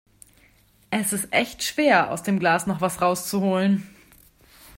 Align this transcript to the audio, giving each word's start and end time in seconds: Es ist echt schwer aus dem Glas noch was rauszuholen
Es 0.89 1.13
ist 1.13 1.31
echt 1.31 1.61
schwer 1.61 2.09
aus 2.09 2.23
dem 2.23 2.39
Glas 2.39 2.65
noch 2.65 2.81
was 2.81 3.03
rauszuholen 3.03 3.87